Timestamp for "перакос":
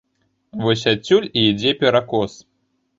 1.85-2.45